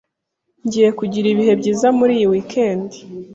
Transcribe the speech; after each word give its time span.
Ngiye 0.65 0.89
kugira 0.99 1.27
ibihe 1.33 1.53
byiza 1.59 1.87
muri 1.97 2.11
iyi 2.17 2.27
weekend. 2.31 2.89